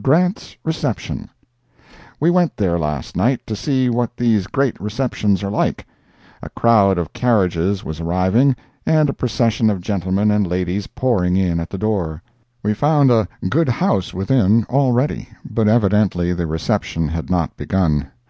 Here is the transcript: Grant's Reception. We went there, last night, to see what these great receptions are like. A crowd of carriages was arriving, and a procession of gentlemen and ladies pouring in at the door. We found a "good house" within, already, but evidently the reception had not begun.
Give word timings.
Grant's 0.00 0.56
Reception. 0.64 1.28
We 2.18 2.30
went 2.30 2.56
there, 2.56 2.78
last 2.78 3.18
night, 3.18 3.46
to 3.46 3.54
see 3.54 3.90
what 3.90 4.16
these 4.16 4.46
great 4.46 4.80
receptions 4.80 5.44
are 5.44 5.50
like. 5.50 5.86
A 6.42 6.48
crowd 6.48 6.96
of 6.96 7.12
carriages 7.12 7.84
was 7.84 8.00
arriving, 8.00 8.56
and 8.86 9.10
a 9.10 9.12
procession 9.12 9.68
of 9.68 9.82
gentlemen 9.82 10.30
and 10.30 10.46
ladies 10.46 10.86
pouring 10.86 11.36
in 11.36 11.60
at 11.60 11.68
the 11.68 11.76
door. 11.76 12.22
We 12.62 12.72
found 12.72 13.10
a 13.10 13.28
"good 13.50 13.68
house" 13.68 14.14
within, 14.14 14.64
already, 14.70 15.28
but 15.44 15.68
evidently 15.68 16.32
the 16.32 16.46
reception 16.46 17.08
had 17.08 17.28
not 17.28 17.54
begun. 17.58 18.06